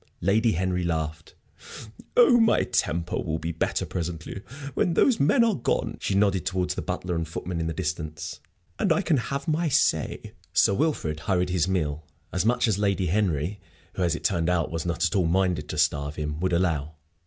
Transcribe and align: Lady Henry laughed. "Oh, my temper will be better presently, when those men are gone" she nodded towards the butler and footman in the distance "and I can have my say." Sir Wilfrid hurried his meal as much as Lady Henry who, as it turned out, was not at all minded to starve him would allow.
Lady 0.21 0.53
Henry 0.53 0.83
laughed. 0.83 1.35
"Oh, 2.17 2.39
my 2.39 2.63
temper 2.63 3.17
will 3.21 3.37
be 3.37 3.51
better 3.51 3.85
presently, 3.85 4.41
when 4.73 4.95
those 4.95 5.19
men 5.19 5.43
are 5.43 5.53
gone" 5.53 5.97
she 6.01 6.15
nodded 6.15 6.43
towards 6.43 6.73
the 6.73 6.81
butler 6.81 7.13
and 7.13 7.27
footman 7.27 7.59
in 7.59 7.67
the 7.67 7.71
distance 7.75 8.39
"and 8.79 8.91
I 8.91 9.03
can 9.03 9.17
have 9.17 9.47
my 9.47 9.69
say." 9.69 10.33
Sir 10.53 10.73
Wilfrid 10.73 11.19
hurried 11.19 11.51
his 11.51 11.67
meal 11.67 12.03
as 12.33 12.47
much 12.47 12.67
as 12.67 12.79
Lady 12.79 13.05
Henry 13.13 13.59
who, 13.93 14.01
as 14.01 14.15
it 14.15 14.23
turned 14.23 14.49
out, 14.49 14.71
was 14.71 14.87
not 14.87 15.05
at 15.05 15.15
all 15.15 15.27
minded 15.27 15.69
to 15.69 15.77
starve 15.77 16.15
him 16.15 16.39
would 16.39 16.51
allow. 16.51 16.95